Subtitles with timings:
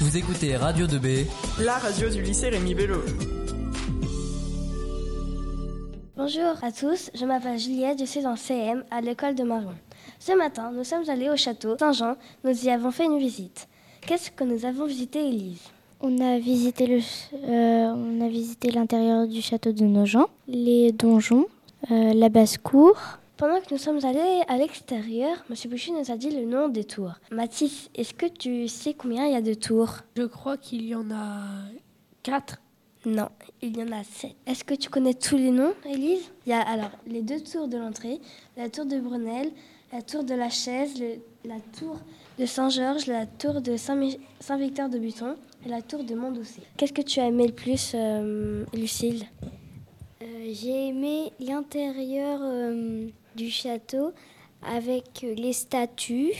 [0.00, 1.26] Vous écoutez Radio 2B,
[1.62, 3.02] la radio du lycée Rémi Bello.
[6.16, 9.74] Bonjour à tous, je m'appelle Juliette, je suis en CM à l'école de Maron.
[10.18, 13.68] Ce matin, nous sommes allés au château Saint-Jean, nous y avons fait une visite.
[14.00, 15.60] Qu'est-ce que nous avons visité, Élise?
[16.00, 17.00] On a visité le,
[17.34, 21.44] euh, on a visité l'intérieur du château de Nogent, les donjons,
[21.90, 22.96] euh, la basse-cour.
[23.40, 25.56] Pendant que nous sommes allés à l'extérieur, M.
[25.70, 27.14] Boucher nous a dit le nom des tours.
[27.30, 29.94] Mathis, est-ce que tu sais combien il y a de tours?
[30.14, 31.46] Je crois qu'il y en a
[32.22, 32.60] quatre.
[33.06, 33.30] Non,
[33.62, 34.36] il y en a sept.
[34.46, 36.30] Est-ce que tu connais tous les noms, Élise?
[36.44, 38.20] Il y a alors les deux tours de l'entrée,
[38.58, 39.50] la tour de Brunel,
[39.90, 41.96] la tour de la Chaise, le- la tour
[42.38, 46.60] de Saint-Georges, la tour de Saint-Mi- Saint-Victor de Buton et la tour de Montdoucet.
[46.76, 49.24] Qu'est-ce que tu as aimé le plus, euh, Lucille?
[50.22, 54.12] Euh, J'ai aimé l'intérieur euh, du château
[54.62, 56.32] avec les statues,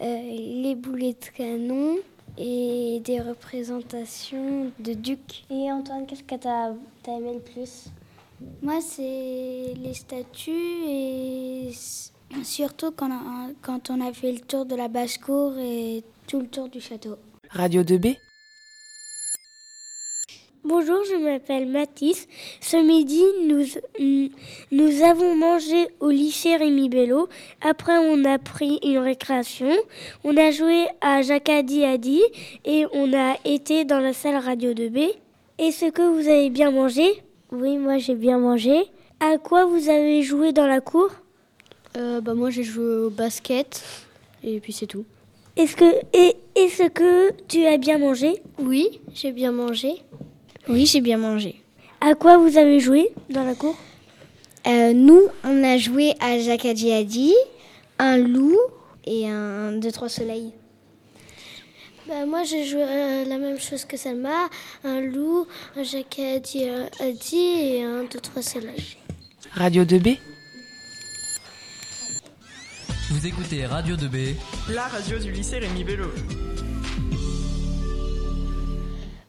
[0.00, 1.96] euh, les boulets de canon
[2.36, 5.44] et des représentations de ducs.
[5.50, 6.74] Et Antoine, qu'est-ce que tu as,
[7.08, 7.86] aimé le plus?
[8.62, 11.70] Moi, c'est les statues et
[12.44, 16.40] surtout quand on, a, quand on a fait le tour de la basse-cour et tout
[16.40, 17.16] le tour du château.
[17.50, 18.16] Radio 2B
[20.68, 22.28] Bonjour, je m'appelle Mathis.
[22.60, 23.64] Ce midi, nous,
[24.70, 27.30] nous avons mangé au lycée Rémi Bello.
[27.62, 29.70] Après, on a pris une récréation.
[30.24, 32.20] On a joué à Jacadi Adi
[32.66, 35.08] et on a été dans la salle Radio 2B.
[35.56, 37.22] Est-ce que vous avez bien mangé?
[37.50, 38.76] Oui, moi j'ai bien mangé.
[39.20, 41.08] À quoi vous avez joué dans la cour?
[41.96, 43.82] Euh, bah, moi j'ai joué au basket
[44.44, 45.06] et puis c'est tout.
[45.58, 48.40] Est-ce que, et- est-ce que tu as bien mangé?
[48.58, 49.90] Oui, j'ai bien mangé.
[50.68, 51.56] Oui, j'ai bien mangé.
[52.00, 53.76] À quoi vous avez joué dans la cour?
[54.66, 56.64] Euh, nous, on a joué à Jacques
[57.98, 58.56] un loup
[59.04, 60.52] et un deux trois soleils.
[62.08, 64.48] Bah, moi, j'ai joué euh, la même chose que Salma,
[64.82, 65.82] un loup, un
[67.00, 68.96] Adi et un 2-3 soleils.
[69.52, 70.16] Radio 2B
[73.10, 74.34] vous écoutez Radio 2B,
[74.68, 76.08] la radio du lycée Rémi Bello.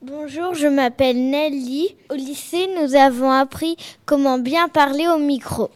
[0.00, 1.96] Bonjour, je m'appelle Nelly.
[2.08, 3.76] Au lycée, nous avons appris
[4.06, 5.70] comment bien parler au micro.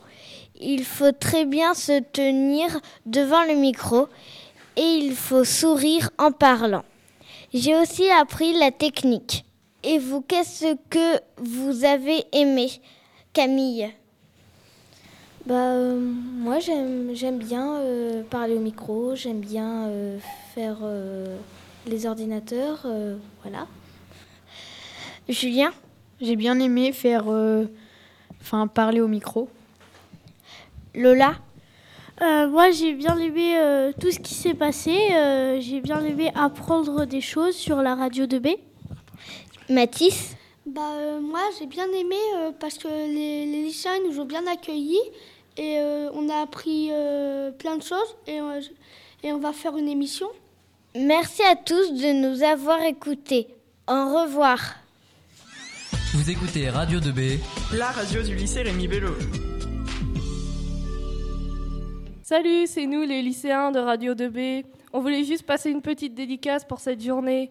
[0.61, 2.69] Il faut très bien se tenir
[3.05, 4.07] devant le micro
[4.77, 6.85] et il faut sourire en parlant.
[7.53, 9.45] J'ai aussi appris la technique.
[9.83, 12.71] Et vous, qu'est-ce que vous avez aimé,
[13.33, 13.91] Camille?
[15.47, 20.19] Bah, euh, moi, j'aime j'aime bien euh, parler au micro, j'aime bien euh,
[20.55, 21.37] faire euh,
[21.87, 23.67] les ordinateurs, euh, voilà.
[25.29, 25.73] Julien
[26.21, 27.67] J'ai bien aimé faire, euh,
[28.41, 29.49] enfin, parler au micro.
[30.95, 31.35] Lola?
[32.21, 34.97] Euh, moi, j'ai bien aimé euh, tout ce qui s'est passé.
[35.13, 38.57] Euh, j'ai bien aimé apprendre des choses sur la radio 2B.
[39.69, 40.35] Mathis?
[40.79, 44.25] Bah, euh, moi, j'ai bien aimé euh, parce que les, les lycéens ils nous ont
[44.25, 45.01] bien accueillis
[45.57, 48.61] et euh, on a appris euh, plein de choses et, euh,
[49.25, 50.29] et on va faire une émission.
[50.95, 53.49] Merci à tous de nous avoir écoutés.
[53.89, 54.77] Au revoir.
[56.15, 57.41] vous écoutez Radio 2B,
[57.77, 59.17] La radio du lycée Rémi Bello.
[62.23, 64.65] Salut, c'est nous les lycéens de Radio 2B.
[64.93, 67.51] On voulait juste passer une petite dédicace pour cette journée.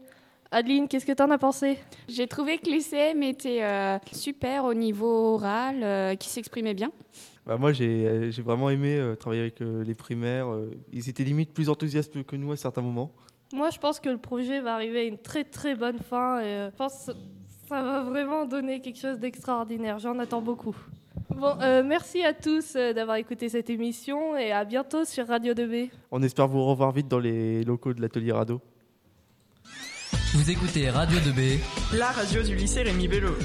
[0.52, 1.78] Adeline, qu'est-ce que t'en as pensé?
[2.08, 6.92] J'ai trouvé que l'UCM était euh, super au niveau oral, euh, qui s'exprimait bien.
[7.46, 10.48] Bah, moi, j'ai euh, j'ai vraiment aimé euh, travailler avec euh, les primaires.
[10.92, 13.12] ils étaient limite plus enthousiastes que nous à certains moments.
[13.54, 16.44] Moi, je pense que le projet va arriver à une très très bonne fin et
[16.44, 17.12] euh, je pense que
[17.70, 20.00] ça va vraiment donner quelque chose d'extraordinaire.
[20.00, 20.76] J'en attends beaucoup.
[21.30, 25.54] Bon, euh, merci à tous euh, d'avoir écouté cette émission et à bientôt sur Radio
[25.54, 25.90] 2B.
[26.12, 28.60] On espère vous revoir vite dans les locaux de l'atelier Rado.
[30.38, 31.58] Vous écoutez Radio 2B,
[31.94, 33.36] La radio du lycée Rémi Bello.